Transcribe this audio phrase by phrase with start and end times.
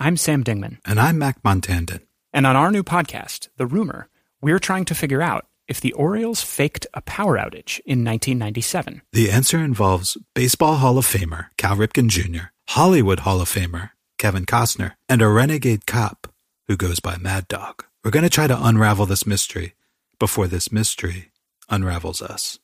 [0.00, 0.78] I'm Sam Dingman.
[0.84, 2.02] And I'm Mac Montandon.
[2.32, 4.08] And on our new podcast, The Rumor,
[4.40, 9.02] we're trying to figure out if the Orioles faked a power outage in 1997.
[9.12, 14.46] The answer involves Baseball Hall of Famer Cal Ripken Jr., Hollywood Hall of Famer Kevin
[14.46, 16.32] Costner, and a renegade cop
[16.68, 17.84] who goes by Mad Dog.
[18.04, 19.74] We're going to try to unravel this mystery
[20.20, 21.32] before this mystery
[21.68, 22.60] unravels us.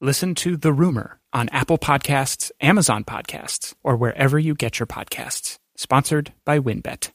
[0.00, 5.58] Listen to The Rumor on Apple Podcasts, Amazon Podcasts, or wherever you get your podcasts.
[5.80, 7.12] Sponsored by WinBet.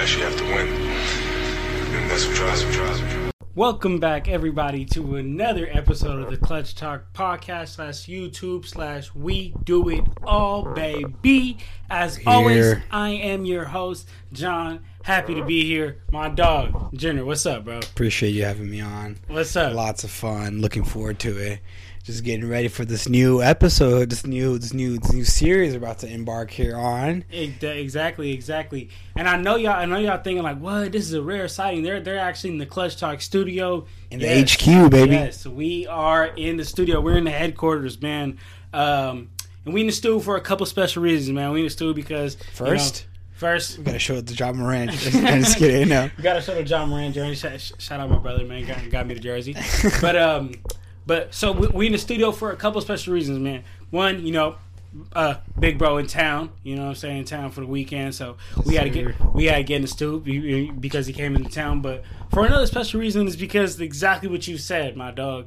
[0.00, 0.66] Best, you have to win.
[0.66, 2.72] And that's what drives me.
[2.72, 3.30] Drives me.
[3.54, 9.54] Welcome back, everybody, to another episode of the Clutch Talk podcast slash YouTube slash We
[9.62, 11.58] Do It All, baby.
[11.90, 14.84] As always, I am your host, John.
[15.02, 16.00] Happy to be here.
[16.10, 17.26] My dog, Jenner.
[17.26, 17.80] What's up, bro?
[17.80, 19.18] Appreciate you having me on.
[19.26, 19.74] What's up?
[19.74, 20.62] Lots of fun.
[20.62, 21.60] Looking forward to it.
[22.10, 25.78] Just getting ready for this new episode, this new this new this new series we're
[25.78, 27.24] about to embark here on.
[27.30, 28.90] Exactly, exactly.
[29.14, 29.74] And I know y'all.
[29.74, 30.90] I know y'all thinking like, "What?
[30.90, 34.42] This is a rare sighting." They're they're actually in the Clutch Talk studio In the
[34.42, 35.12] HQ, baby.
[35.12, 37.00] Yes, we are in the studio.
[37.00, 38.38] We're in the headquarters, man.
[38.74, 39.30] Um,
[39.64, 41.52] and we in the studio for a couple special reasons, man.
[41.52, 43.06] We in the studio because you First?
[43.06, 44.90] know, first We gotta show it to Ja Morant.
[44.90, 46.10] Just, just kidding, you know.
[46.16, 47.36] we gotta show the Ja Morant jersey.
[47.36, 48.66] Shout, shout out my brother, man.
[48.66, 49.54] Got, got me the jersey.
[50.00, 50.54] but um,
[51.10, 53.64] but so we, we in the studio for a couple special reasons, man.
[53.90, 54.54] One, you know,
[55.12, 56.52] uh, big bro in town.
[56.62, 58.14] You know, what I'm saying in town for the weekend.
[58.14, 61.34] So we had to get we had to get in the studio because he came
[61.34, 61.80] into town.
[61.80, 65.46] But for another special reason is because exactly what you said, my dog.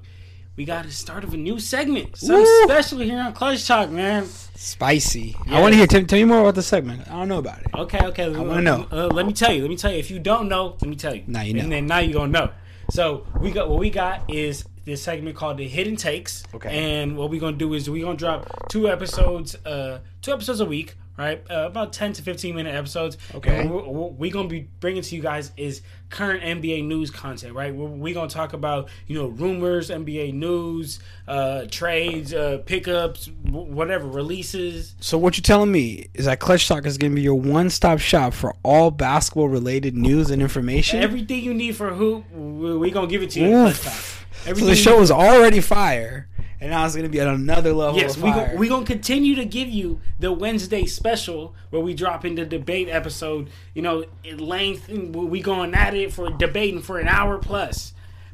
[0.57, 2.63] We got to start of a new segment, something Woo!
[2.66, 4.28] special here on Clutch Talk, man.
[4.56, 5.35] Spicy.
[5.47, 5.57] Yeah.
[5.57, 5.88] I want to hear.
[5.88, 7.07] Tell, tell me more about the segment.
[7.07, 7.68] I don't know about it.
[7.73, 8.25] Okay, okay.
[8.25, 8.88] I wanna know.
[8.91, 9.62] Uh, let me tell you.
[9.62, 9.97] Let me tell you.
[9.97, 11.23] If you don't know, let me tell you.
[11.25, 11.62] Now you know.
[11.62, 12.52] And then now you gonna know.
[12.90, 16.44] So we got what we got is this segment called the hidden takes.
[16.54, 16.70] Okay.
[16.70, 20.66] And what we're gonna do is we're gonna drop two episodes, uh, two episodes a
[20.66, 21.44] week, right?
[21.50, 23.18] Uh, about ten to fifteen minute episodes.
[23.35, 23.62] Okay.
[23.62, 27.53] And what what we gonna be bringing to you guys is current NBA news content,
[27.56, 27.74] right?
[27.74, 33.72] We're, we gonna talk about you know rumors, NBA news, uh, trades, uh, pickups, w-
[33.73, 34.96] whatever releases.
[35.00, 38.34] So what you're telling me is that Clutch Talk is gonna be your one-stop shop
[38.34, 41.02] for all basketball-related news and information.
[41.02, 43.47] Everything you need for hoop, we, we gonna give it to you.
[43.47, 43.81] in Oof.
[43.81, 44.57] Clutch Talk.
[44.57, 46.28] So the show is already fire,
[46.63, 48.00] and now it's gonna be at another level.
[48.00, 48.51] Yes, of we fire.
[48.53, 52.46] go, we gonna continue to give you the Wednesday special where we drop in the
[52.46, 53.50] debate episode.
[53.74, 57.91] You know, in length, and we going at it for debating for an hour plus.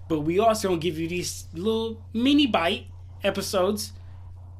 [0.08, 2.86] But we also gonna give you these little mini bite
[3.24, 3.94] episodes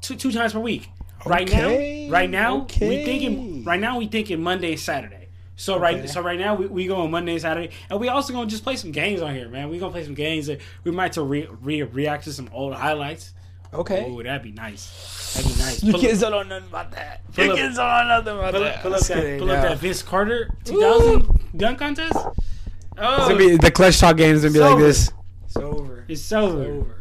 [0.00, 0.88] two two times per week.
[1.24, 1.68] Right now,
[2.10, 3.62] right now we thinking.
[3.62, 5.28] Right now we thinking Monday and Saturday.
[5.54, 6.06] So right, Okay.
[6.08, 8.64] so right now we, we go on Monday and Saturday, and we also gonna just
[8.64, 9.68] play some games on here, man.
[9.68, 10.48] We gonna play some games.
[10.48, 13.32] That we might to re, re, react to some old highlights.
[13.74, 14.04] Okay.
[14.08, 15.34] Oh, that'd be nice.
[15.34, 15.82] That'd be nice.
[15.82, 17.20] You Pull kids up- don't know nothing about that.
[17.32, 18.74] Pull You up- kids don't know nothing about pull that.
[18.76, 22.12] up, pull up that, pull up that Vince Carter 2000 dunk contest.
[22.16, 24.82] It's Oh, gonna be the clutch talk game is gonna be It's like over.
[24.82, 25.12] this.
[25.46, 26.04] It's over.
[26.08, 26.64] it's over.
[26.64, 26.96] over.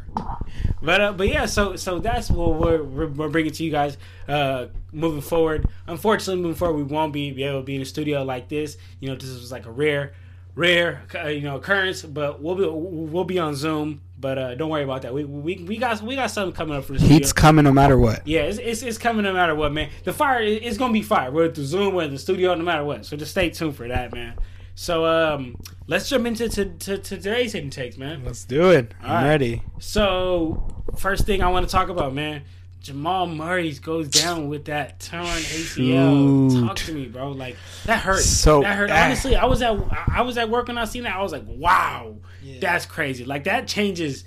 [0.81, 3.97] But uh, but yeah, so so that's what we're, we're, we're bringing to you guys
[4.27, 5.67] uh, moving forward.
[5.87, 8.77] Unfortunately, moving forward, we won't be, be able to be in a studio like this.
[9.01, 10.13] You know, this was like a rare,
[10.59, 12.03] rare uh, you know occurrence.
[12.03, 14.01] But we'll be we'll be on Zoom.
[14.19, 15.13] But uh, don't worry about that.
[15.13, 17.17] We, we we got we got something coming up for the studio.
[17.17, 18.27] Heat's coming no matter what.
[18.27, 19.89] Yeah, it's, it's, it's coming no matter what, man.
[20.03, 21.31] The fire is gonna be fire.
[21.31, 23.05] Whether through Zoom we're or the studio, no matter what.
[23.05, 24.35] So just stay tuned for that, man.
[24.75, 25.57] So um,
[25.87, 28.23] let's jump into to, to, to today's hidden takes, man.
[28.23, 28.93] Let's do it.
[29.01, 29.27] I'm right.
[29.27, 29.63] ready.
[29.79, 32.43] So first thing I want to talk about, man.
[32.81, 36.51] Jamal Murray goes down with that torn ACL.
[36.51, 36.65] Shoot.
[36.65, 37.31] Talk to me, bro.
[37.31, 38.21] Like that hurt.
[38.21, 38.89] So that hurt.
[38.89, 39.07] bad.
[39.07, 39.77] Honestly, I was at
[40.07, 41.15] I was at work when I seen that.
[41.15, 42.15] I was like, wow,
[42.59, 43.25] that's crazy.
[43.25, 44.23] Like that changes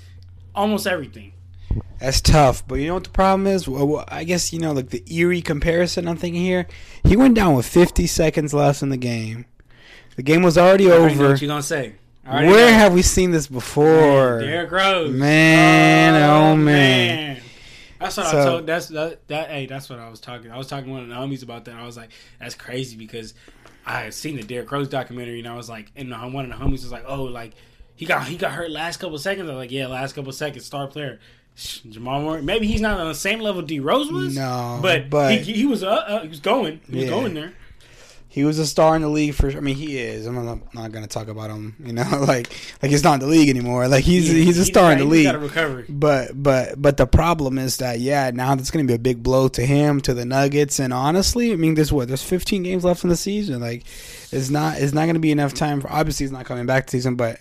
[0.54, 1.32] almost everything.
[1.98, 3.68] That's tough, but you know what the problem is?
[3.68, 6.08] Well, well, I guess you know, like the eerie comparison.
[6.08, 6.66] I'm thinking here,
[7.04, 9.46] he went down with 50 seconds left in the game.
[10.16, 11.30] The game was already already over.
[11.30, 11.94] what you gonna say?
[12.26, 12.76] Already Where know.
[12.76, 14.40] have we seen this before?
[14.40, 15.14] Derrick Rose.
[15.14, 17.31] Man, oh, oh man.
[18.02, 18.66] That's what I told.
[18.66, 19.50] That's that, that.
[19.50, 20.50] Hey, that's what I was talking.
[20.50, 21.74] I was talking to one of the homies about that.
[21.76, 22.10] I was like,
[22.40, 23.34] that's crazy because
[23.86, 26.64] I had seen the Derrick Rose documentary, and I was like, and one of the
[26.64, 27.52] homies was like, "Oh, like
[27.96, 30.64] he got he got hurt last couple seconds." I was like, "Yeah, last couple seconds,
[30.64, 31.20] star player."
[31.54, 34.34] Jamal Murray, maybe he's not on the same level D Rose was.
[34.34, 37.10] No, but, but- he, he was uh, uh, he was going, he was Yeah.
[37.10, 37.52] going there.
[38.32, 39.50] He was a star in the league for.
[39.50, 40.24] I mean, he is.
[40.24, 41.76] I'm not, not going to talk about him.
[41.84, 42.48] You know, like
[42.80, 43.88] like he's not in the league anymore.
[43.88, 45.26] Like he's He- he's a he star just in the he league.
[45.26, 45.84] Got a recovery.
[45.86, 49.22] But but but the problem is that yeah, now that's going to be a big
[49.22, 52.84] blow to him, to the Nuggets, and honestly, I mean, there's what there's 15 games
[52.86, 53.60] left in the season.
[53.60, 53.84] Like,
[54.30, 55.92] it's not it's not going to be enough time for.
[55.92, 57.38] Obviously, he's not coming back to season, but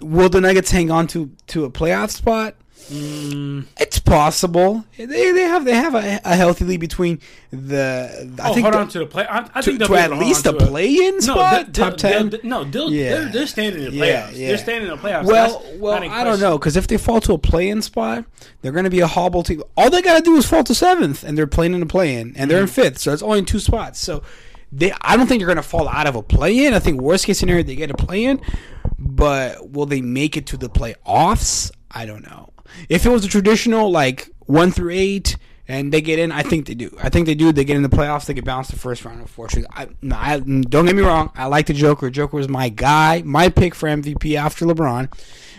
[0.00, 2.56] will the Nuggets hang on to to a playoff spot?
[2.88, 4.84] Mm, It's possible.
[4.96, 7.20] They they have they have a, a healthy lead between
[7.52, 8.36] the.
[8.42, 9.26] I oh, think hold the- on to the play.
[9.26, 12.30] I, I to, think to at least a play-in No, spot, they- top they'll- 10.
[12.30, 13.10] they'll- no, they'll, Yeah.
[13.10, 14.36] they're, they're standing in the Yeah, playoffs.
[14.38, 14.48] yeah.
[14.48, 15.24] They're standing in the playoffs.
[15.24, 18.24] Well, That's well, I don't know because if they fall to a play-in spot,
[18.62, 19.62] they're going to be a hobble team.
[19.76, 22.34] All they got to do is fall to seventh, and they're playing in a play-in,
[22.36, 22.72] and they're in Mm-hmm.
[22.82, 24.00] fifth, so it's only two spots.
[24.00, 24.22] So
[24.72, 26.74] they, I don't think they're going to fall out of a play-in.
[26.74, 28.40] I think worst case scenario they get a play-in,
[28.98, 31.70] but will they make it to the playoffs?
[31.90, 32.49] I don't know.
[32.88, 35.36] If it was a traditional like one through eight.
[35.68, 36.32] And they get in.
[36.32, 36.92] I think they do.
[37.00, 37.52] I think they do.
[37.52, 38.26] They get in the playoffs.
[38.26, 39.20] They get bounced the first round.
[39.20, 41.30] Unfortunately, I, no, I, don't get me wrong.
[41.36, 42.10] I like the Joker.
[42.10, 45.12] Joker was my guy, my pick for MVP after LeBron.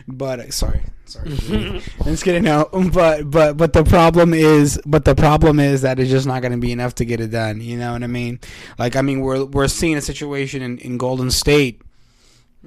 [0.09, 1.29] But uh, sorry, sorry,
[2.03, 2.43] just kidding.
[2.43, 6.41] No, but but but the problem is, but the problem is that it's just not
[6.41, 7.61] going to be enough to get it done.
[7.61, 8.39] You know what I mean?
[8.77, 11.81] Like I mean, we're we're seeing a situation in, in Golden State.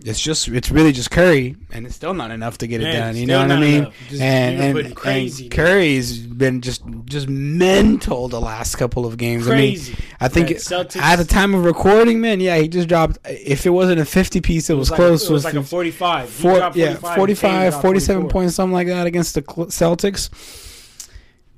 [0.02, 3.14] It's just it's really just Curry, and it's still not enough to get it Man,
[3.14, 3.16] done.
[3.16, 3.92] You know what I mean?
[4.20, 5.50] And and, putting and.
[5.52, 9.46] Curry's been just just mental the last couple of games.
[9.46, 9.92] Crazy.
[9.92, 13.18] I mean, I think it- at the time of recording, man, yeah, he just dropped.
[13.24, 15.30] If it wasn't a fifty piece, it, was, like, close.
[15.30, 16.28] It was like a 45.
[16.28, 20.28] He Four, yeah, 45, 45, 47 points, something like that against the Celtics.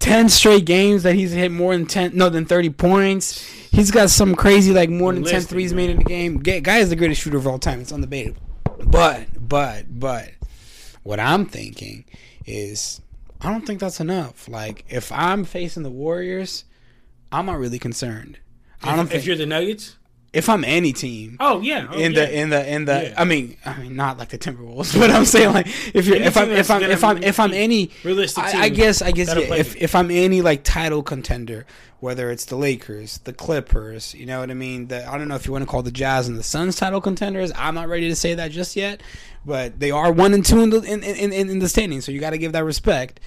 [0.06, 3.42] 10 straight games that he's hit more than 10, no, than 30 points.
[3.42, 6.38] He's got some crazy, like, more than 10 threes made in the game.
[6.38, 7.80] Ga- Guy is the greatest shooter of all time.
[7.80, 8.36] It's undebatable.
[8.84, 10.30] But, but, but,
[11.02, 12.04] what I'm thinking
[12.46, 13.00] is,
[13.40, 14.48] I don't think that's enough.
[14.48, 16.64] Like, if I'm facing the Warriors,
[17.32, 18.38] I'm not really concerned.
[18.84, 19.96] I don't If think you're the Nuggets?
[20.36, 21.86] If I'm any team, Oh, yeah.
[21.90, 22.20] Oh, in yeah.
[22.20, 23.14] the in the in the Yeah.
[23.16, 26.26] I mean I mean not like the Timberwolves, but I'm saying like if you're Any
[26.26, 29.28] if I'm if I'm if I'm if I'm any realistic I, I guess I guess
[29.28, 31.66] yeah, if if I'm any like title contender,
[32.00, 34.88] whether it's the Lakers, the Clippers, you know what I mean.
[34.88, 37.00] The I don't know if you want to call the Jazz and the Suns title
[37.00, 37.50] contenders.
[37.56, 39.02] I'm not ready to say that just yet,
[39.44, 42.12] but they are one and two in the in in, in, in the standing, so
[42.12, 43.20] you got to give that respect.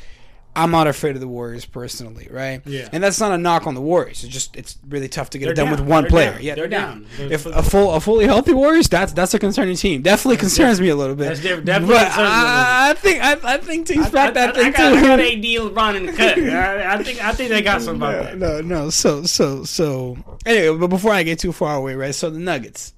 [0.63, 2.61] I'm not afraid of the Warriors personally, right?
[2.65, 2.89] Yeah.
[2.91, 4.23] And that's not a knock on the Warriors.
[4.23, 5.71] It's just it's really tough to get They're it done down.
[5.79, 6.31] with one They're player.
[6.33, 6.41] down.
[6.43, 7.01] Yeah, They're they're, down.
[7.01, 7.07] down.
[7.17, 10.01] They're If a full a fully healthy Warriors, that's that's a concerning team.
[10.01, 11.29] Definitely concerns me a little bit.
[11.29, 14.09] That's diff- definitely but concerns me a I, I think I, I think teams I,
[14.09, 15.21] back that I, thing I got, I got too.
[15.23, 16.37] AD LeBron in the cut.
[16.39, 18.37] I, I think I think they got something about that.
[18.37, 18.89] no, no.
[18.89, 20.17] So, so, so.
[20.45, 22.13] Anyway, but before I get too far away, right?
[22.15, 22.93] So the Nuggets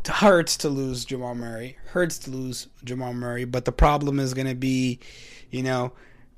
[0.00, 1.76] It hurts to lose Jamal Murray.
[1.92, 4.98] Hurts to lose Jamal Murray, but the problem is going to be,
[5.50, 5.92] you know,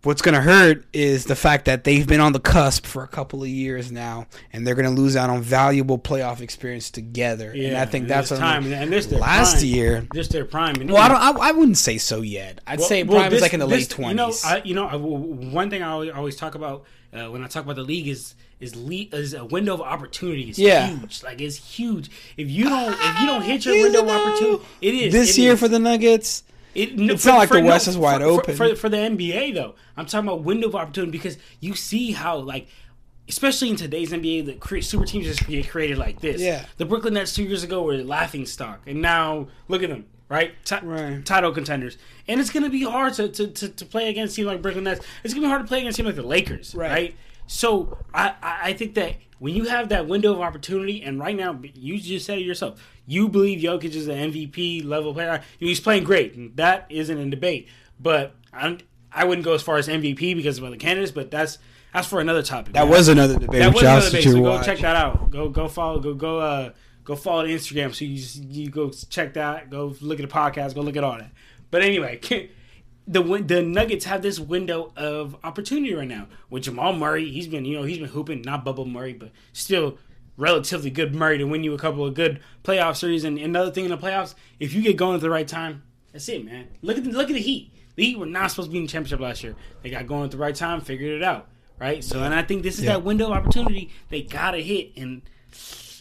[0.04, 3.08] what's going to hurt is the fact that they've been on the cusp for a
[3.08, 7.52] couple of years now, and they're going to lose out on valuable playoff experience together.
[7.54, 9.64] Yeah, and I think and that's this what time, and this last prime.
[9.66, 10.06] year.
[10.12, 10.76] This their prime.
[10.80, 11.40] And Well, I don't.
[11.42, 12.60] I, I wouldn't say so yet.
[12.66, 14.44] I'd Well- say well, prime is like in the this- late You know, twenties.
[14.44, 17.42] I, you know, I, w- w- one thing I always, always talk about uh, when
[17.44, 20.86] I talk about the league is is le- is a window of opportunity is Yeah.
[20.86, 21.22] huge.
[21.22, 22.10] Like it's huge.
[22.36, 25.42] If you don't if you don't hit your window of opportunity, it is this it
[25.42, 25.60] year is.
[25.60, 26.42] for the Nuggets.
[26.74, 28.56] It, no, It's not like the West is wide for, open.
[28.56, 29.74] for, for, for the NBA though.
[29.96, 32.68] I'm talking about window of opportunity because you see how like,
[33.28, 36.40] especially in today's NBA, the cre- super teams just get created like this.
[36.40, 36.66] Yeah.
[36.76, 40.06] the Brooklyn Nets two years ago were laughing stock, and now look at them.
[40.28, 40.52] Right?
[40.64, 41.24] Ti- Right.
[41.24, 44.62] title contenders, and it's gonna be hard to, to, to, to play against teams like
[44.62, 45.04] Brooklyn Nets.
[45.22, 46.90] It's gonna be hard to play against teams like the Lakers, Right.
[46.90, 47.14] right?
[47.46, 51.36] So I, I I think that when you have that window of opportunity, and right
[51.36, 55.42] now you just said it yourself, you believe Jokic is an MVP level player.
[55.58, 57.68] He's playing great, and that isn't in debate.
[58.00, 58.78] But I'm,
[59.12, 61.58] I wouldn't go as far as MVP because of other candidates, but that's
[61.92, 62.72] that's for another topic.
[62.72, 62.88] That man.
[62.88, 63.60] was another debate.
[63.60, 64.24] that was another debate.
[64.24, 64.64] So go watch.
[64.64, 65.30] check that out.
[65.30, 66.00] Go go follow.
[66.00, 66.70] Go go uh
[67.04, 67.94] go follow the Instagram.
[67.94, 69.68] So you just, you go check that.
[69.68, 70.74] Go look at the podcast.
[70.74, 71.32] Go look at all that.
[71.70, 72.18] But anyway,
[73.06, 77.30] the the Nuggets have this window of opportunity right now with Jamal Murray.
[77.30, 79.98] He's been you know he's been hooping not bubble Murray, but still
[80.36, 83.24] relatively good Murray to win you a couple of good playoff series.
[83.24, 85.82] And another thing in the playoffs, if you get going at the right time,
[86.12, 86.66] that's it, man.
[86.82, 87.72] Look at the, look at the Heat.
[87.96, 89.54] The Heat were not supposed to be in the championship last year.
[89.82, 91.46] They got going at the right time, figured it out,
[91.78, 92.02] right?
[92.02, 92.94] So, and I think this is Yeah.
[92.94, 94.92] that window of opportunity they gotta hit.
[94.96, 95.22] And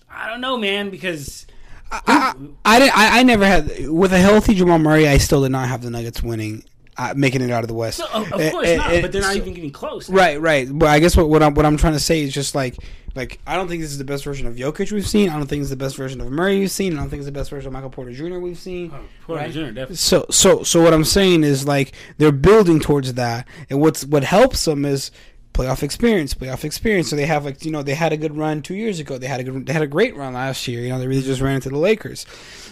[0.09, 1.45] I don't know, man, because
[1.91, 2.33] I,
[2.65, 5.07] I, I, I never had with a healthy Jamal Murray.
[5.07, 6.63] I still did not have the Nuggets winning
[6.97, 7.97] uh, making it out of the West.
[7.97, 10.09] So, of, course eh, not, but they're not so- even getting close.
[10.09, 10.67] Right, right.
[10.71, 12.75] But I guess what, what I'm what I'm trying to say is just like
[13.15, 15.29] like I don't think this is the best version of Jokic we've seen.
[15.29, 16.93] I don't think it's the best version of Murray we've seen.
[16.93, 18.39] I don't think it's the best version of Michael Porter Jr.
[18.39, 18.91] we've seen.
[18.93, 19.51] Oh, Porter Right.
[19.51, 19.59] Jr.
[19.67, 19.95] definitely.
[19.97, 24.23] So so so what I'm saying is like they're building towards that, and what's what
[24.23, 25.11] helps them is
[25.53, 27.11] playoff experience, playoff experience.
[27.11, 29.19] So they have like you know they had a good run two years ago.
[29.19, 30.81] They had a good they had a great run last year.
[30.81, 32.25] You know they really just ran into the Lakers.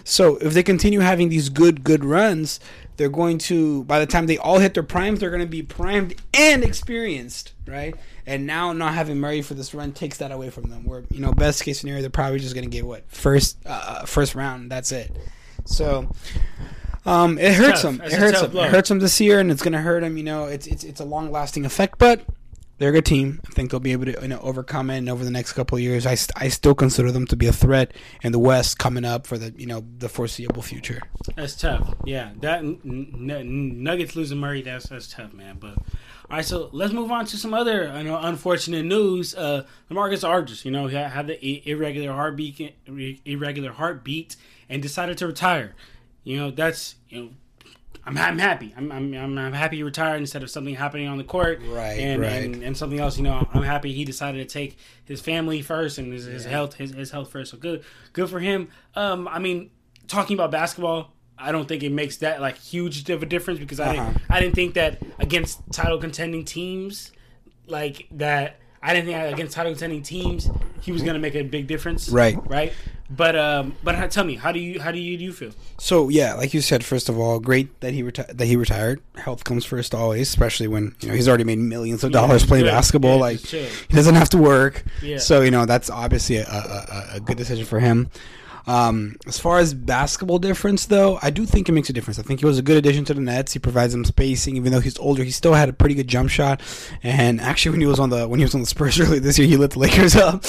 [0.03, 2.59] So if they continue having these good good runs,
[3.01, 5.63] they're going to by the time they all hit their primes, they're going to be
[5.63, 7.95] primed and experienced, right?
[8.27, 10.83] And now not having Murray for this run takes that away from them.
[10.85, 14.05] Where you know best case scenario, they're probably just going to get what first uh,
[14.05, 14.71] first round.
[14.71, 15.11] That's it.
[15.65, 16.11] So.
[17.03, 17.93] Um, it hurts tough.
[17.93, 17.97] them.
[17.97, 18.51] That's It hurts them.
[18.51, 18.63] blow.
[18.65, 20.17] It hurts them this year, and it's going to hurt them.
[20.17, 22.21] You know, it's it's it's a long lasting effect, but
[22.81, 23.39] they're a good team.
[23.47, 24.97] I think they'll be able to you know overcome it.
[24.97, 27.45] And over the next couple of years, I, st- I still consider them to be
[27.45, 30.99] a threat in the West coming up for the you know the foreseeable future.
[31.35, 31.93] That's tough.
[32.05, 34.63] Yeah, that n- n- Nuggets losing Murray.
[34.63, 35.57] That's that's tough, man.
[35.59, 39.35] But all right, so let's move on to some other you know unfortunate news.
[39.35, 42.75] Uh, LaMarcus Aldridge, you know, he had the irregular heartbeat,
[43.25, 44.35] irregular heartbeat,
[44.67, 45.75] and decided to retire.
[46.23, 47.29] You know, that's you know.
[48.05, 48.73] I'm, I'm happy.
[48.75, 51.61] I'm, I'm, I'm, happy he retired instead of something happening on the court.
[51.67, 52.43] Right, and, right.
[52.43, 53.17] And, and something else.
[53.17, 56.75] You know, I'm happy he decided to take his family first and his, his health
[56.75, 57.51] his, his health first.
[57.51, 58.69] So good, good for him.
[58.95, 59.69] Um, I mean,
[60.07, 63.79] talking about basketball, I don't think it makes that like huge of a difference because
[63.79, 64.05] I Uh-huh.
[64.11, 67.11] didn't I didn't think that against title contending teams
[67.67, 68.57] like that.
[68.81, 70.49] I didn't think against title contending teams
[70.81, 72.09] he was gonna make a big difference.
[72.09, 72.37] Right.
[72.47, 72.73] Right.
[73.15, 75.51] But um, but how- tell me, how do you how do you do you feel?
[75.79, 79.01] So yeah, like you said, first of all, great that he reti- that he retired.
[79.15, 82.63] Health comes first always, especially when you know he's already made millions of dollars playing
[82.65, 82.71] good.
[82.71, 83.15] basketball.
[83.15, 84.83] Yeah, like he doesn't have to work.
[85.01, 85.17] Yeah.
[85.17, 88.09] So you know that's obviously a, a, a good decision for him.
[88.67, 92.19] Um, as far as basketball difference, though, I do think it makes a difference.
[92.19, 93.53] I think he was a good addition to the Nets.
[93.53, 95.23] He provides them spacing, even though he's older.
[95.23, 96.61] He still had a pretty good jump shot.
[97.03, 99.37] And actually, when he was on the when he was on the Spurs earlier this
[99.39, 100.43] year, he lit the Lakers up.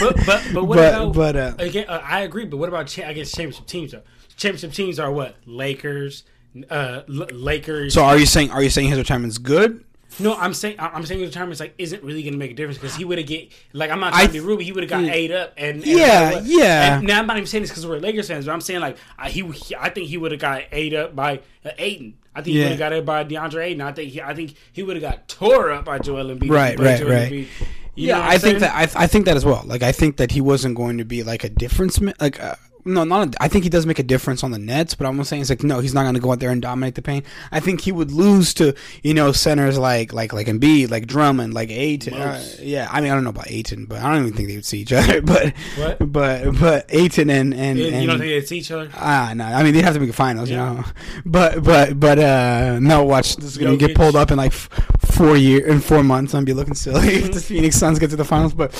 [0.00, 1.14] But but but what But- about?
[1.14, 2.44] but, uh, again, uh, I agree.
[2.44, 4.02] But what about cha- I guess championship teams though?
[4.36, 6.24] Championship teams are what Lakers,
[6.68, 7.94] uh, L- Lakers.
[7.94, 9.82] so are you saying are you saying his retirement's good?
[10.18, 12.78] No, I'm saying I'm saying his retirement like isn't really going to make a difference
[12.78, 14.72] because he would have get like I'm not I trying to be rude, but he
[14.72, 16.96] would have got ate up and, and Yeah, what- yeah.
[16.98, 18.96] And now I'm not even saying this because we're Lakers fans, but I'm saying like
[19.18, 22.14] I, he, he I think he would have got ate up by uh, Ayton.
[22.34, 23.80] I think he would have got it by Deandre Ayton.
[23.82, 26.50] I think he, I think he would have got tore up by Joel Embiid.
[26.50, 27.32] Right, right, Joel right.
[27.32, 27.46] Embiid.
[27.94, 29.62] You yeah, I I'm think that I, I think that as well.
[29.66, 31.98] Like I think that he wasn't going to be like a difference.
[32.20, 32.54] Like uh,
[32.86, 33.34] no, not.
[33.34, 35.50] A, I think he does make a difference on the Nets, but I'm saying it's
[35.50, 37.26] like no, he's not going to go out there and dominate the paint.
[37.52, 41.52] I think he would lose to you know centers like like like Embiid, like Drummond,
[41.54, 42.14] like Ayton.
[42.14, 44.54] Uh, yeah, I mean I don't know about Ayton, but I don't even think they
[44.56, 45.20] would see each other.
[45.26, 46.12] But What?
[46.12, 48.88] but but Ayton and and, you and don't think they'd see each other?
[48.94, 49.44] Ah, no.
[49.44, 50.70] I mean, they'd have to make a finals, Yeah.
[50.70, 50.84] you know.
[51.26, 53.04] But, but, but, uh, no.
[53.04, 54.68] Watch this is gonna get pulled up in like f-
[55.16, 56.34] four year in four months.
[56.34, 58.54] I'm be looking silly if the Phoenix Suns get to the finals.
[58.54, 58.72] But,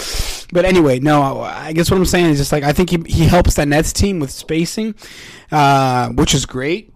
[0.52, 1.40] but anyway, no.
[1.40, 3.92] I guess what I'm saying is just like I think he he helps that Nets
[3.92, 4.94] team with spacing,
[5.50, 6.92] uh, which is great.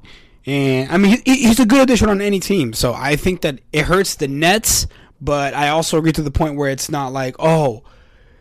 [0.46, 2.72] And I mean, he, he's a good addition on any team.
[2.72, 4.86] So I think that it hurts the Nets,
[5.20, 7.84] but I also agree to the point where it's not like, oh,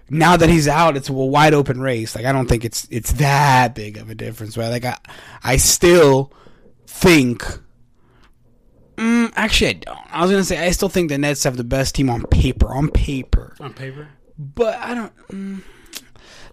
[0.10, 2.16] now that he's out, it's a wide open race.
[2.16, 4.70] Like I don't think it's it's that big of a difference, right?
[4.70, 4.98] Like I,
[5.44, 6.32] I still
[6.88, 7.44] think.
[9.00, 10.00] Mm, actually, I don't.
[10.12, 12.68] I was gonna say I still think the Nets have the best team on paper.
[12.74, 15.28] On paper, On paper, but I don't.
[15.30, 15.62] Mm,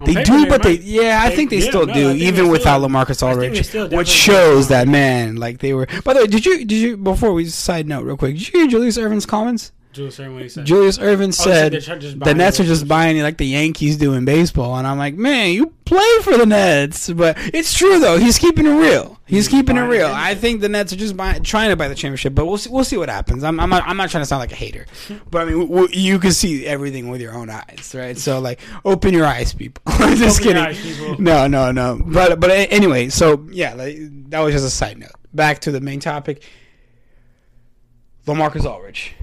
[0.04, 2.34] they paper, do, but they yeah, I think they yeah, still no, do, they even
[2.44, 5.86] still- without LaMarcus Aldridge, which shows that man, like they were.
[6.04, 8.36] By the way, did you did you before we side note real quick?
[8.36, 9.72] Did you hear Julius Erving's comments?
[9.96, 10.66] Julius he said.
[10.66, 13.22] Julius Erving oh, said said they're trying to just the Nets are just buying it
[13.22, 17.10] like the Yankees do in baseball, and I'm like, man, you play for the Nets,
[17.10, 18.18] but it's true though.
[18.18, 19.18] He's keeping it real.
[19.26, 20.06] He's keeping it real.
[20.06, 22.70] I think the Nets are just buying, trying to buy the championship, but we'll see.
[22.70, 23.42] We'll see what happens.
[23.42, 23.82] I'm, I'm not.
[23.86, 24.86] I'm not trying to sound like a hater,
[25.30, 28.16] but I mean, you can see everything with your own eyes, right?
[28.16, 29.82] So like, open your eyes, people.
[29.98, 30.56] just Open your kidding.
[30.56, 31.20] eyes, people.
[31.20, 32.00] No, no, no.
[32.04, 33.96] But but anyway, so yeah, like,
[34.30, 35.10] that was just a side note.
[35.32, 36.42] Back to the main topic.
[38.26, 39.14] LaMarcus Aldridge,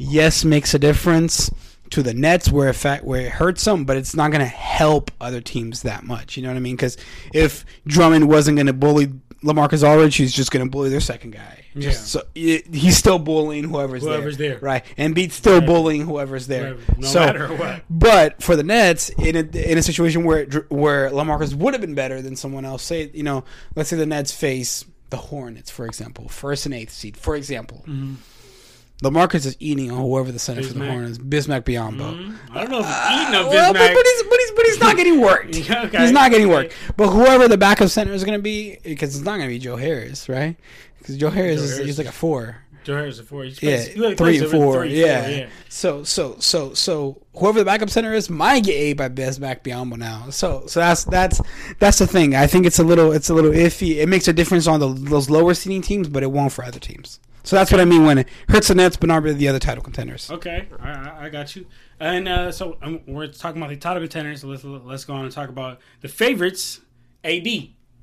[0.00, 1.50] yes, makes a difference
[1.90, 4.46] to the Nets where it fact where it hurts them, but it's not going to
[4.46, 6.36] help other teams that much.
[6.36, 6.76] You know what I mean?
[6.76, 6.96] Because
[7.34, 9.08] if Drummond wasn't going to bully
[9.42, 11.64] LaMarcus Aldridge, he's just going to bully their second guy.
[11.76, 12.20] Just Yeah.
[12.22, 14.58] so it, he's still bullying whoever's, Whoever's there.
[14.60, 14.84] right?
[14.98, 16.74] Embiid's still bullying whoever's there.
[16.74, 17.82] Whoever- no so, matter what.
[17.88, 19.40] but for the Nets, in a,
[19.70, 23.10] in a situation where Dr- where LaMarcus would have been better than someone else, say
[23.14, 23.44] you know,
[23.76, 27.78] let's say the Nets face the Hornets, for example, first and eighth seed, for example.
[27.88, 28.14] Mm-hmm.
[29.02, 30.90] LaMarcus is eating on whoever the center for the Bismack.
[30.90, 31.98] Hornets, Bismack Biyombo.
[32.18, 32.56] Mm-hmm.
[32.58, 34.50] I don't know if he's eating up uh, Well, this but, but he's but he's
[34.52, 35.56] but he's not getting worked.
[35.70, 36.74] Okay, He's not getting worked.
[36.96, 39.58] But whoever the backup center is going to be, because it's not going to be
[39.58, 40.56] Joe Harris, right?
[40.98, 42.58] Because Joe Harris Joe is Harris he's like a four.
[42.84, 43.44] Joe Harris is a four.
[43.44, 44.82] He Yeah, plays- three and four.
[44.82, 45.28] three, yeah.
[45.28, 45.48] yeah.
[45.70, 49.96] So so so so whoever the backup center is might get A by Bismack Biyombo
[49.96, 50.28] now.
[50.30, 51.40] So so that's that's
[51.78, 52.34] that's the thing.
[52.34, 53.96] I think it's a little it's a little iffy.
[53.96, 56.80] It makes a difference on the, those lower seeding teams, but it won't for other
[56.80, 57.18] teams.
[57.42, 59.58] So that's what I mean when it hurts the Nets, but not really the other
[59.58, 60.30] title contenders.
[60.30, 61.66] Okay, I, I, got you.
[61.98, 64.42] And uh, so um, we're talking about the title contenders.
[64.42, 66.80] So let's let's go on and talk about the favorites.
[67.24, 67.46] AD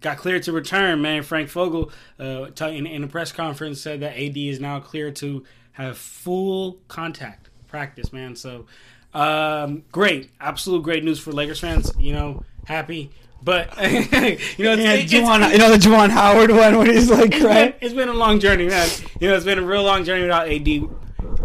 [0.02, 1.02] got cleared to return.
[1.02, 5.16] Man, Frank Vogel uh, in, in a press conference said that AD is now cleared
[5.18, 8.12] to have full contact practice.
[8.12, 8.66] Man, so
[9.14, 11.92] um, great, absolute great news for Lakers fans.
[12.00, 13.12] You know, happy.
[13.42, 17.10] But you know, it's, Yeah, it's, Juwan, you know the Juwan Howard one when he's
[17.10, 17.80] like, it's right?
[17.80, 18.90] been, it's been a long journey, man.
[19.20, 20.68] You know, it's been a real long journey without AD.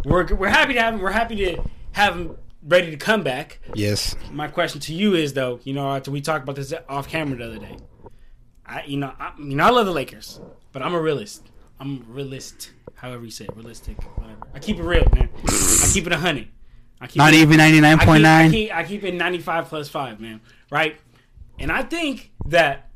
[0.05, 1.01] We're, we're happy to have him.
[1.01, 3.61] We're happy to have him ready to come back.
[3.75, 4.17] Yes.
[4.33, 7.37] My question to you is, though, you know, after we talked about this off camera
[7.39, 7.77] the other day,
[8.67, 10.41] I, you know, I, you know, I love the Lakers,
[10.73, 11.47] but I'm a realist.
[11.79, 14.39] I'm a realist, however you say it, realistic, whatever.
[14.55, 15.29] I keep it real, man.
[15.47, 16.49] I keep it a hundred.
[17.01, 18.51] I keep Not it, even ninety nine point I, nine.
[18.53, 20.41] keep, I keep it 95 plus 5, man.
[20.71, 20.97] Right?
[21.59, 22.91] And I think that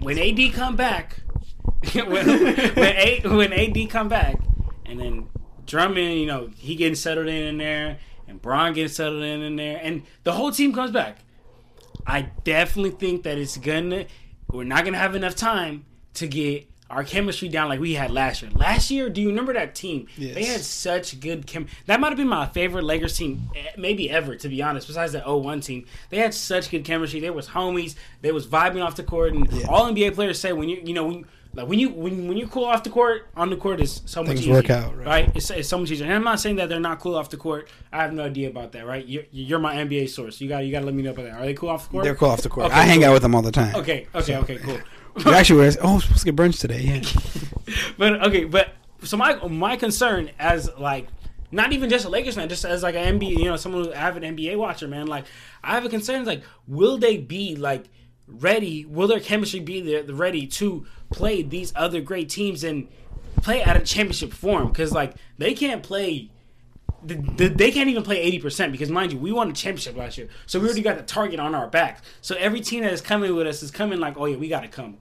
[0.00, 1.20] when AD come back,
[1.94, 4.40] when, when, A, when AD come back,
[4.86, 5.28] and then
[5.66, 9.56] Drummond, you know, he getting settled in in there, and Bron getting settled in in
[9.56, 11.18] there, and the whole team comes back.
[12.06, 14.06] I definitely think that it's gonna.
[14.48, 18.42] We're not gonna have enough time to get our chemistry down like we had last
[18.42, 18.50] year.
[18.50, 20.08] Last year, do you remember that team?
[20.18, 20.34] Yes.
[20.34, 21.68] They had such good chem.
[21.86, 24.88] That might have been my favorite Lakers team, eh, maybe ever, to be honest.
[24.88, 27.20] Besides the 0-1 team, they had such good chemistry.
[27.20, 27.94] They was homies.
[28.22, 31.06] They was vibing off the court, and all NBA players say when you you know
[31.06, 31.24] when.
[31.52, 34.20] Like when you when when you cool off the court, on the court is so
[34.20, 35.32] much Things easier, work out, right.
[35.34, 36.06] It's, it's so much easier.
[36.06, 37.68] And I'm not saying that they're not cool off the court.
[37.92, 39.04] I have no idea about that, right?
[39.04, 40.40] You're, you're my NBA source.
[40.40, 41.32] You got you got to let me know about that.
[41.32, 42.04] Are they cool off the court?
[42.04, 42.66] They're cool off the court.
[42.66, 43.74] Okay, I hang out with them all the time.
[43.74, 44.78] Okay, okay, okay, cool.
[45.16, 45.72] We actually were.
[45.82, 46.80] Oh, I'm supposed to get brunch today.
[46.80, 47.74] Yeah.
[47.98, 51.08] but okay, but so my my concern as like
[51.52, 53.94] not even just a Lakers fan, just as like an NBA, you know, someone who's
[53.94, 55.06] avid NBA watcher, man.
[55.06, 55.24] Like
[55.62, 57.86] I have a concern, like will they be like
[58.26, 58.84] ready?
[58.84, 62.88] Will their chemistry be there, ready to play these other great teams and
[63.42, 64.68] play at a championship form?
[64.68, 66.30] Because like they can't play.
[67.02, 70.18] The, the, they can't even play 80% because mind you we won a championship last
[70.18, 73.00] year so we already got the target on our back so every team that is
[73.00, 74.98] coming with us is coming like oh yeah we gotta come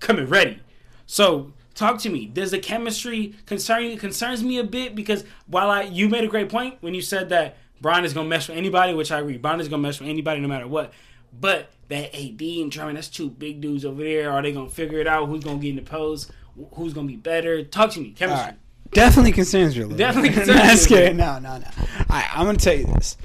[0.00, 0.60] coming ready.
[1.06, 2.26] So talk to me.
[2.26, 3.90] Does the chemistry concern you?
[3.90, 7.02] It Concerns me a bit because while I you made a great point when you
[7.02, 9.38] said that Brian is gonna mess with anybody, which I agree.
[9.38, 10.92] Brian is gonna mess with anybody no matter what.
[11.38, 14.30] But that AD and Drummond, that's two big dudes over there.
[14.30, 15.26] Are they gonna figure it out?
[15.28, 16.30] Who's gonna get in the pose?
[16.74, 17.64] Who's gonna be better?
[17.64, 18.10] Talk to me.
[18.10, 18.46] Chemistry.
[18.46, 18.58] right.
[18.92, 19.98] Definitely concerns you a little.
[19.98, 21.16] Definitely concerns That's you a good.
[21.16, 21.66] No, no, no.
[21.78, 23.16] All right, I'm gonna tell you this.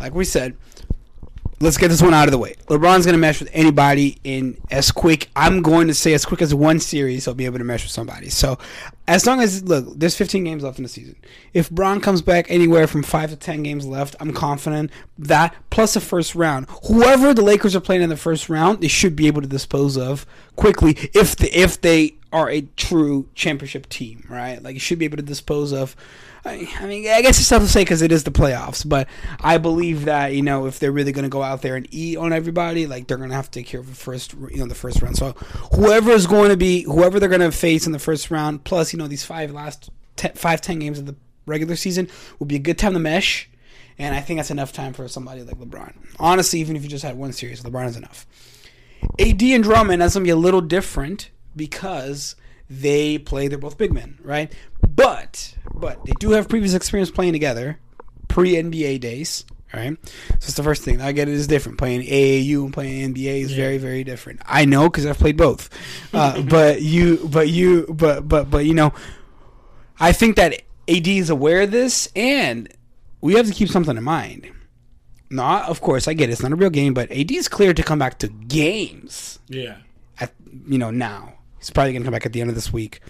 [0.00, 0.56] Like we said,
[1.60, 2.54] let's get this one out of the way.
[2.66, 5.30] LeBron's gonna mesh with anybody in as quick.
[5.34, 7.92] I'm going to say as quick as one series, he'll be able to mesh with
[7.92, 8.28] somebody.
[8.28, 8.58] So,
[9.08, 11.16] as long as look, there's 15 games left in the season.
[11.54, 15.94] If Bron comes back anywhere from five to 10 games left, I'm confident that plus
[15.94, 19.26] the first round, whoever the Lakers are playing in the first round, they should be
[19.26, 24.62] able to dispose of quickly if the, if they are a true championship team, right?
[24.62, 25.96] Like you should be able to dispose of.
[26.44, 29.08] I mean, I guess it's tough to say because it is the playoffs, but
[29.40, 32.16] I believe that you know if they're really going to go out there and eat
[32.16, 34.66] on everybody, like they're going to have to take care of the first, you know,
[34.66, 35.16] the first round.
[35.16, 35.32] So
[35.74, 38.92] whoever is going to be, whoever they're going to face in the first round, plus
[38.92, 42.08] you know these five last ten, five ten games of the regular season
[42.38, 43.48] will be a good time to mesh,
[43.98, 45.94] and I think that's enough time for somebody like LeBron.
[46.20, 48.26] Honestly, even if you just had one series, LeBron is enough.
[49.18, 52.36] AD and Drummond that's gonna be a little different because
[52.68, 53.48] they play.
[53.48, 54.52] They're both big men, right?
[54.88, 57.78] But but they do have previous experience playing together,
[58.28, 59.44] pre NBA days.
[59.74, 61.02] Right, so it's the first thing.
[61.02, 61.76] I get it is different.
[61.76, 64.40] Playing AAU and playing NBA is very, very different.
[64.46, 65.68] I know because I've played both.
[66.14, 68.94] Uh, but you, but you, but but but you know,
[69.98, 72.72] I think that AD is aware of this, and
[73.20, 74.50] we have to keep something in mind.
[75.30, 76.32] Not, of course, I get it.
[76.32, 79.40] It's not a real game, but AD is clear to come back to games.
[79.48, 79.78] Yeah.
[80.20, 80.32] At
[80.66, 83.00] you know now, he's probably gonna come back at the end of this week.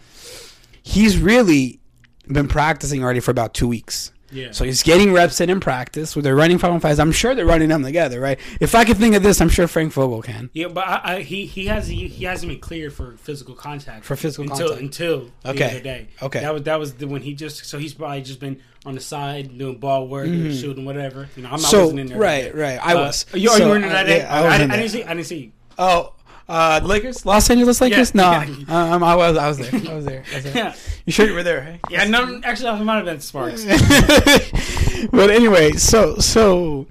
[0.83, 1.81] He's really
[2.29, 4.13] been practicing already for about two weeks.
[4.33, 4.49] Yeah.
[4.51, 6.17] So he's getting reps in in practice.
[6.17, 6.99] Where they're running five on fives.
[6.99, 8.39] I'm sure they're running them together, right?
[8.61, 10.51] If I can think of this, I'm sure Frank Vogel can.
[10.53, 14.05] Yeah, but I, I, he he has he, he hasn't been cleared for physical contact
[14.05, 14.83] For physical until contact.
[14.83, 15.71] until the Okay.
[15.71, 16.09] other day.
[16.21, 16.41] Okay.
[16.41, 19.01] that was that was the, when he just so he's probably just been on the
[19.01, 21.29] side doing ball work, and shooting whatever.
[21.37, 21.71] You know, I'm not Mm-hmm.
[21.71, 22.19] So wasn't in there.
[22.19, 22.81] right, right.
[22.85, 23.27] I Uh, was.
[23.33, 24.19] You, So, you were in there that day.
[24.19, 25.05] yeah, I I, I, I didn't see.
[25.05, 25.39] I didn't see.
[25.39, 25.53] you.
[25.79, 26.15] Oh,
[26.49, 28.13] Uh, Lakers, Los Angeles Lakers.
[28.15, 28.93] Yeah, no, yeah.
[28.95, 29.71] um, I was, I was there.
[29.75, 30.23] I was there.
[30.31, 30.57] I was there.
[30.57, 30.75] Yeah.
[31.05, 31.63] You sure you were there?
[31.63, 31.81] Hey?
[31.91, 33.65] Yeah, no, actually, I might have been Sparks.
[35.11, 36.87] but anyway, so so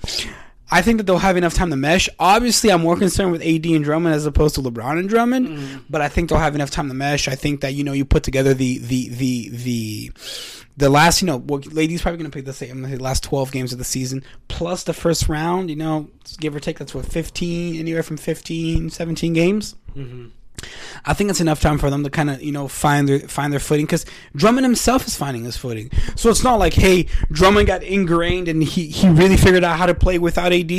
[0.72, 2.10] I think that they'll have enough time to mesh.
[2.20, 5.48] Obviously, I'm more concerned with AD and Drummond as opposed to LeBron and Drummond.
[5.48, 5.78] Mm-hmm.
[5.90, 7.28] But I think they'll have enough time to mesh.
[7.28, 10.12] I think that you know you put together the the the the
[10.78, 13.52] the last you know well, ladies probably going to play the same the last 12
[13.52, 15.70] games of the season plus the first round.
[15.70, 19.76] You know, give or take that's what 15 anywhere from 15 17 games.
[21.06, 23.52] I think it's enough time for them to kind of you know find their find
[23.54, 25.92] their footing because Drummond himself is finding his footing.
[26.16, 29.86] So it's not like hey Drummond got ingrained and he he really figured out how
[29.86, 30.72] to play without AD.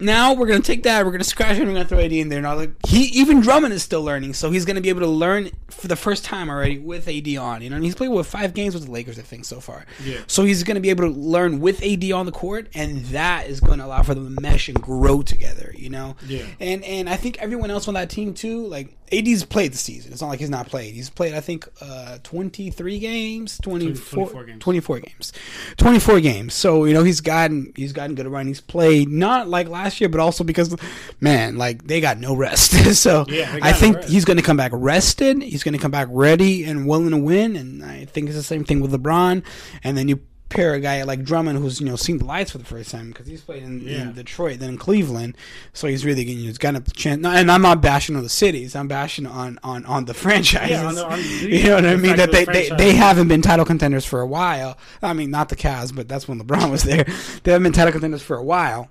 [0.00, 1.04] Now we're gonna take that.
[1.04, 1.60] We're gonna scratch it.
[1.60, 2.42] and We're gonna throw AD in there.
[2.42, 5.50] Now like he even Drummond is still learning, so he's gonna be able to learn
[5.70, 7.62] for the first time already with AD on.
[7.62, 9.86] You know, and he's played with five games with the Lakers, I think, so far.
[10.04, 10.18] Yeah.
[10.26, 13.60] So he's gonna be able to learn with AD on the court, and that is
[13.60, 15.72] going to allow for them to mesh and grow together.
[15.76, 16.16] You know.
[16.26, 16.44] Yeah.
[16.58, 20.12] And and I think everyone else on that team too, like AD's played the season.
[20.12, 20.94] It's not like he's not played.
[20.94, 24.60] He's played I think uh 23 games, 24, 24 games.
[24.62, 25.32] 24 games.
[25.76, 26.54] 24 games.
[26.54, 28.46] So, you know, he's gotten he's gotten good run.
[28.46, 30.74] He's played not like last year, but also because
[31.20, 32.94] man, like they got no rest.
[33.00, 34.08] so, Yeah, I think rest.
[34.08, 35.42] he's going to come back rested.
[35.42, 38.42] He's going to come back ready and willing to win and I think it's the
[38.42, 39.44] same thing with LeBron
[39.82, 40.20] and then you
[40.54, 43.08] pair a guy like Drummond who's you know seen the lights for the first time
[43.08, 44.02] because he's played in, Yeah.
[44.02, 45.36] in Detroit then in Cleveland.
[45.72, 48.74] So he's really getting he's got a chance and I'm not bashing on the cities
[48.76, 50.70] I'm bashing on on on the franchises.
[50.70, 52.16] Yeah, on the- on the- you know what I mean?
[52.16, 54.78] that they, the they they haven't been title contenders for a while.
[55.02, 57.04] I mean not the Cavs but that's when LeBron was there.
[57.42, 58.88] They haven't been title contenders for a while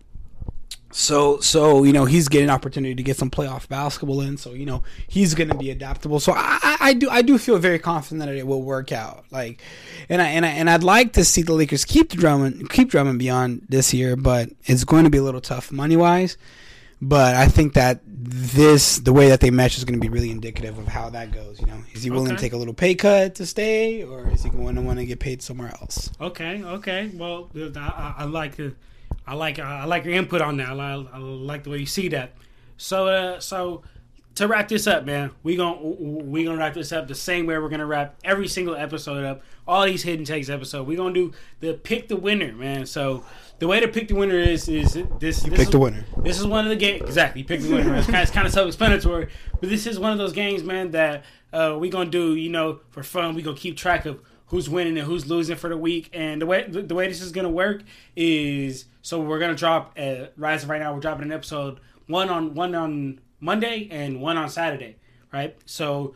[0.93, 4.38] so so you know he's getting an opportunity to get some playoff basketball in.
[4.38, 6.19] So you know he's going to be adaptable.
[6.19, 9.25] So I, I, I do I do feel very confident that it will work out.
[9.32, 9.62] Like,
[10.10, 12.89] and I and I and I'd like to see the Lakers keep the Drummond keep
[12.89, 16.38] Drummond beyond this year, but it's going to be a little tough money wise.
[17.01, 20.32] But I think that this the way that they mesh is going to be really
[20.32, 21.60] indicative of how that goes.
[21.60, 24.43] You know, is he willing to take a little pay cut to stay, or is
[24.43, 26.10] he going to want to get paid somewhere else?
[26.21, 27.12] Okay, okay.
[27.13, 28.73] Well, I, I, like the,
[29.25, 30.69] I like I like your input on that.
[30.69, 32.33] I, like- I like the way you see that.
[32.77, 33.83] So, uh, so
[34.36, 37.57] to wrap this up, man, we gonna we gonna wrap this up the same way
[37.57, 39.43] we're gonna wrap every single episode up.
[39.67, 40.88] All these hidden takes episode.
[40.88, 42.86] We're gonna do the pick the winner, man.
[42.86, 43.23] So
[43.59, 45.45] the way to pick the winner is is this.
[45.45, 46.03] You pick the winner.
[46.17, 47.03] This is one of the games.
[47.03, 47.95] Exactly, you pick the winner.
[47.95, 49.27] It's kind, of, it's kind of self-explanatory,
[49.59, 52.36] but this is one of those games, man, that uh, we gonna do.
[52.36, 53.36] You know, for fun.
[53.36, 56.10] We gonna keep track of who's winning and who's losing for the week.
[56.13, 57.84] And the way the, the way this is gonna work
[58.15, 59.97] is so we're gonna drop.
[59.97, 64.38] Uh, of right now, we're dropping an episode one on one on Monday and one
[64.38, 64.97] on Saturday.
[65.32, 65.58] Right.
[65.65, 66.13] So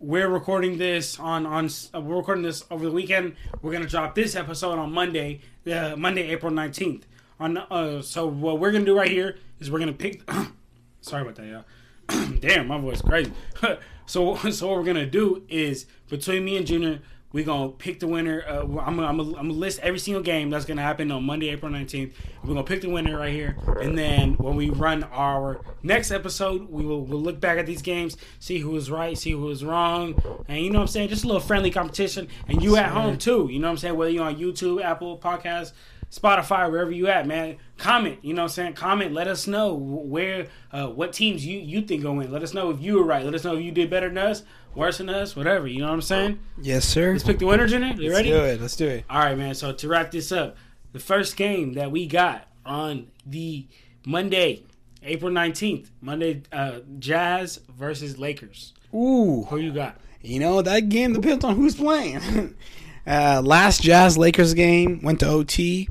[0.00, 3.34] we're recording this on on uh, we're recording this over the weekend.
[3.62, 7.06] We're gonna drop this episode on Monday, uh, Monday, April nineteenth.
[7.40, 10.22] On uh, so what we're gonna do right here is we're gonna pick.
[11.00, 12.28] sorry about that, y'all.
[12.38, 13.32] Damn, my voice crazy.
[14.06, 17.00] so so what we're gonna do is between me and Junior,
[17.32, 18.42] we gonna pick the winner.
[18.46, 21.24] Uh, I'm gonna, I'm gonna, I'm gonna list every single game that's gonna happen on
[21.24, 22.12] Monday, April 19th.
[22.42, 26.70] We're gonna pick the winner right here, and then when we run our next episode,
[26.70, 29.62] we will we'll look back at these games, see who was right, see who was
[29.64, 32.28] wrong, and you know what I'm saying, just a little friendly competition.
[32.48, 35.18] And you at home too, you know what I'm saying, whether you're on YouTube, Apple
[35.18, 35.72] Podcasts.
[36.10, 37.58] Spotify, wherever you at, man.
[37.76, 38.72] Comment, you know what I'm saying?
[38.74, 42.32] Comment, let us know where, uh, what teams you, you think will win.
[42.32, 43.22] Let us know if you were right.
[43.24, 44.42] Let us know if you did better than us,
[44.74, 45.66] worse than us, whatever.
[45.66, 46.38] You know what I'm saying?
[46.60, 47.12] Yes, sir.
[47.12, 47.94] Let's pick the winner, Jenner.
[47.96, 48.30] You ready?
[48.32, 48.60] Let's do it.
[48.60, 49.04] Let's do it.
[49.10, 49.54] All right, man.
[49.54, 50.56] So to wrap this up,
[50.92, 53.66] the first game that we got on the
[54.06, 54.62] Monday,
[55.02, 58.72] April 19th, Monday, uh, Jazz versus Lakers.
[58.94, 59.44] Ooh.
[59.50, 59.96] Who you got?
[60.22, 62.54] You know, that game depends on who's playing.
[63.06, 65.88] uh, last Jazz Lakers game went to OT,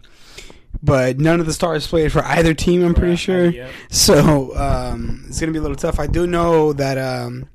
[0.83, 3.49] but none of the stars played for either team, I'm pretty Right, sure.
[3.49, 3.71] yep.
[3.89, 5.99] So um, it's going to be a little tough.
[5.99, 7.47] I do know that um,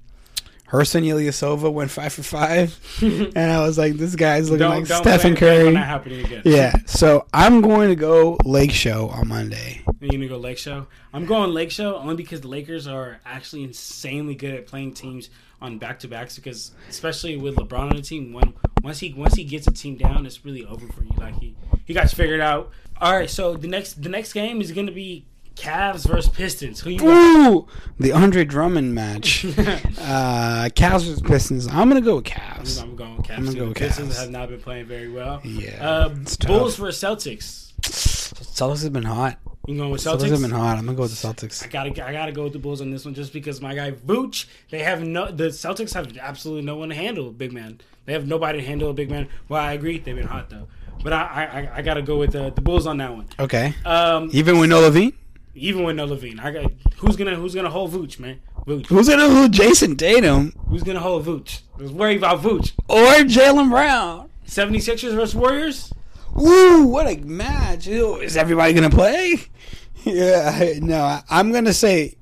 [0.73, 2.99] Ersan Ilyasova went 5 for 5,
[3.37, 5.67] and I was like, this guy's looking like Stephen blame- blame Curry.
[5.69, 6.43] on that happening again.
[6.47, 9.83] Yeah, so I'm going to go Lake Show on Monday.
[10.01, 10.87] You're gonna go Lake Show.
[11.13, 15.29] I'm going Lake Show only because the Lakers are actually insanely good at playing teams
[15.61, 16.37] on back to backs.
[16.37, 19.97] Because especially with LeBron on the team, when once he once he gets a team
[19.97, 21.13] down, it's really over for you.
[21.19, 21.55] Like he
[21.85, 22.71] he got you figured out.
[23.01, 26.81] All right, so the next the next game is gonna be Cavs versus Pistons.
[26.81, 27.09] Who you?
[27.09, 27.67] Ooh,
[28.01, 29.45] the Andre Drummond match.
[29.59, 31.67] uh, Cavs versus Pistons.
[31.69, 32.83] I'm going to go with Cavs.
[32.83, 33.37] I'm going with Cavs.
[33.39, 33.59] I'm gonna too.
[33.61, 34.21] go with Pistons Cavs.
[34.21, 35.41] have not been playing very well.
[35.45, 36.09] Yeah, Uh.
[36.47, 37.73] Bulls versus Celtics.
[37.83, 39.39] Celtics have been hot.
[39.67, 40.31] You going with Celtics Celtics?
[40.31, 40.79] have been hot.
[40.79, 41.65] I'm gonna go with the Celtics.
[41.65, 43.93] I gotta, I gotta go with the Bulls on this one just because my guy
[43.93, 44.47] Vooch.
[44.71, 47.81] They have no, the Celtics have absolutely no one to handle a big man.
[48.05, 49.29] They have nobody to handle a big man.
[49.49, 50.67] Well, I agree, they've been hot though,
[51.05, 53.29] but I, I, I gotta go with the, the Bulls on that one.
[53.39, 53.75] Okay.
[53.85, 55.15] Um, Even with no LaVine.
[55.55, 56.41] Even with no LaVine.
[56.41, 58.41] I got who's gonna who's gonna hold Vooch, man.
[58.67, 58.87] Vooch.
[58.87, 61.61] Who's gonna hold Jayson Tatum Who's gonna hold Vooch?
[61.79, 62.73] Let's worry about Vooch.
[62.89, 64.31] or Jaylen Brown?
[64.47, 65.93] 76ers versus Warriors.
[66.41, 67.87] Ooh, what a match!
[67.87, 69.37] Ew, Is everybody gonna play?
[70.05, 72.17] Yeah, I- no, I- I'm gonna say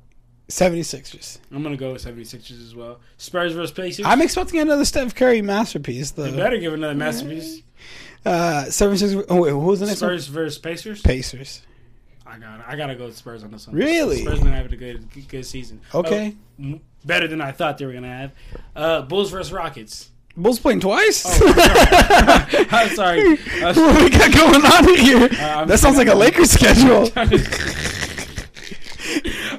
[0.49, 1.38] 76ers.
[1.53, 3.01] I'm gonna go with 76ers as well.
[3.16, 4.05] Spurs versus Pacers.
[4.07, 6.37] I'm expecting another Steph Curry masterpiece They though.
[6.37, 7.62] better give another masterpiece.
[8.27, 9.25] Uh, 76ers.
[9.31, 11.01] Oh wait, who was the next Spurs versus Pacers.
[11.01, 11.62] Pacers.
[12.31, 13.75] I got I gotta go with Spurs on this one.
[13.77, 14.23] Really?
[14.23, 15.81] Spurs been having a good good season.
[15.95, 16.37] Okay.
[16.64, 18.33] Oh, better than I thought they were gonna have.
[18.77, 20.11] Uh, Bulls versus Rockets.
[20.37, 21.25] Bulls playing twice.
[21.27, 23.38] I'm sorry.
[23.62, 25.29] Uh, what we got going on here?
[25.40, 27.09] I'm- that sounds like a Lakers schedule.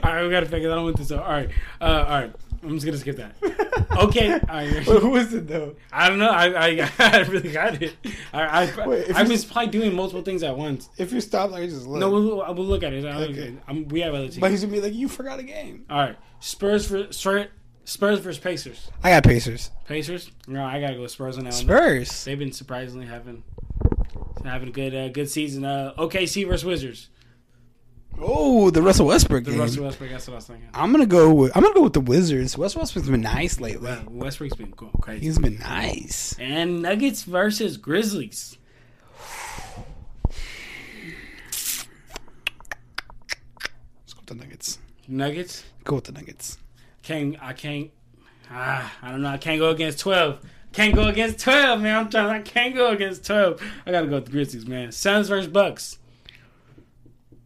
[0.03, 1.11] all right, we gotta figure that out with this.
[1.11, 1.49] All right,
[1.81, 2.31] uh, all right.
[2.63, 3.35] I'm just gonna skip that.
[3.97, 4.39] Okay.
[4.47, 4.69] Right.
[4.83, 5.75] who is it though?
[5.91, 6.29] I don't know.
[6.29, 7.95] I I, I really got it.
[8.33, 10.89] I I, Wait, I was probably doing multiple things at once.
[10.97, 11.99] If you stop, like just look.
[11.99, 13.03] No, we'll, we'll look at it.
[13.03, 13.57] Okay.
[13.67, 14.39] I'm, we have other teams.
[14.39, 15.85] but he's gonna be like, you forgot a game.
[15.89, 17.47] All right, Spurs for Spurs
[17.83, 18.89] Spurs versus Pacers.
[19.03, 19.71] I got Pacers.
[19.85, 20.31] Pacers.
[20.47, 21.63] No, I gotta go with Spurs on that one.
[21.63, 22.25] Spurs.
[22.25, 23.43] They've been surprisingly having
[24.45, 25.65] having a good uh, good season.
[25.65, 27.09] Uh, OKC versus Wizards.
[28.19, 29.59] Oh, the Russell Westbrook The game.
[29.59, 30.11] Russell Westbrook.
[30.11, 30.67] That's what I was thinking.
[30.73, 32.57] I'm gonna go with I'm gonna go with the Wizards.
[32.57, 33.87] Russell Westbrook's been nice lately.
[33.89, 35.25] Wow, Westbrook's been going crazy.
[35.25, 36.35] He's been nice.
[36.39, 38.57] and Nuggets versus Grizzlies.
[43.99, 44.79] Let's go with the Nuggets.
[45.07, 45.63] Nuggets.
[45.83, 46.57] Go with the Nuggets.
[47.03, 47.91] Can't I can't.
[48.49, 49.29] Ah, I don't know.
[49.29, 50.39] I can't go against twelve.
[50.73, 51.97] Can't go against twelve, man.
[51.97, 52.29] I'm trying.
[52.29, 53.61] I can't go against twelve.
[53.85, 54.91] I gotta go with the Grizzlies, man.
[54.91, 55.97] Suns versus Bucks.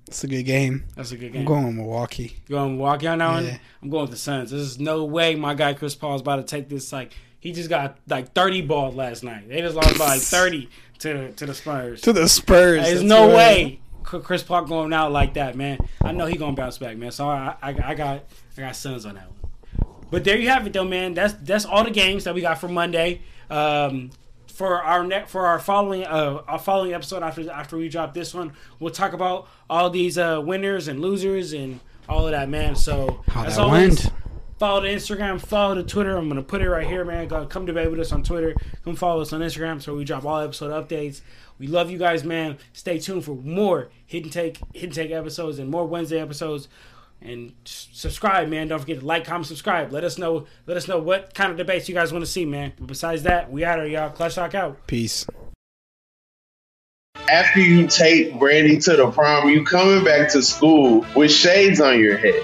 [0.07, 0.85] It's a good game.
[0.95, 1.41] That's a good game.
[1.41, 2.37] I'm going with Milwaukee.
[2.49, 3.39] Going Milwaukee out now.
[3.39, 3.57] Yeah.
[3.81, 4.51] I'm going with the Suns.
[4.51, 6.93] There's no way my guy Chris Paul is about to take this.
[6.93, 9.49] Like he just got like 30 ball last night.
[9.49, 12.01] They just lost by like 30 to to the Spurs.
[12.01, 12.83] To the Spurs.
[12.83, 13.35] There's no right.
[13.35, 15.79] way Chris Paul going out like that, man.
[16.03, 17.11] I know he gonna bounce back, man.
[17.11, 18.23] So I, I, I got
[18.57, 19.35] I got Suns on that one.
[20.11, 21.13] But there you have it, though, man.
[21.13, 23.21] That's that's all the games that we got for Monday.
[23.49, 24.11] Um,
[24.55, 28.33] for our net for our following uh our following episode after after we drop this
[28.33, 32.75] one, we'll talk about all these uh winners and losers and all of that, man.
[32.75, 34.15] So How as that always, went.
[34.57, 36.15] follow the Instagram, follow the Twitter.
[36.15, 37.27] I'm gonna put it right here, man.
[37.27, 38.55] Go, come debate with us on Twitter.
[38.83, 41.21] Come follow us on Instagram, so we drop all episode updates.
[41.57, 42.57] We love you guys, man.
[42.73, 46.67] Stay tuned for more hidden take hidden take episodes and more Wednesday episodes.
[47.21, 48.67] And subscribe, man.
[48.67, 49.91] Don't forget to like, comment, subscribe.
[49.91, 50.45] Let us know.
[50.67, 52.73] Let us know what kind of debates you guys want to see, man.
[52.77, 54.09] But besides that, we out here, y'all.
[54.11, 54.85] Clutch Talk out.
[54.85, 55.25] Peace.
[57.31, 61.99] After you take Brandy to the prom, you coming back to school with shades on
[61.99, 62.43] your head.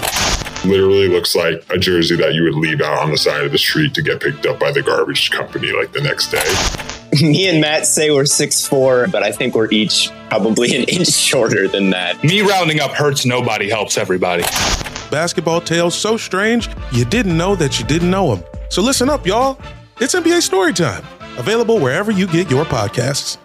[0.66, 3.58] literally looks like a jersey that you would leave out on the side of the
[3.58, 6.91] street to get picked up by the garbage company like the next day.
[7.30, 11.08] Me and Matt say we're six four, but I think we're each probably an inch
[11.10, 12.24] shorter than that.
[12.24, 14.44] Me rounding up hurts nobody, helps everybody.
[15.12, 18.46] Basketball tales so strange you didn't know that you didn't know them.
[18.70, 19.60] So listen up, y'all.
[20.00, 21.06] It's NBA Storytime,
[21.38, 23.38] available wherever you get your podcasts.